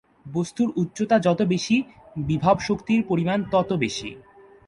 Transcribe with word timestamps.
বস্তুর 0.25 0.69
উচ্চতা 0.75 1.15
যত 1.19 1.39
বেশি, 1.43 1.75
বিভব 2.25 2.55
শক্তির 2.59 3.01
পরিমাণ 3.07 3.39
তত 3.51 3.69
বেশি। 3.73 4.09